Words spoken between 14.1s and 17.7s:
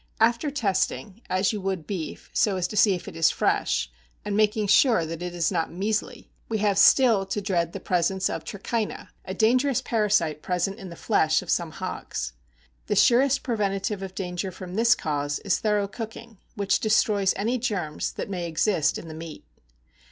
danger from this cause is thorough cooking, which destroys any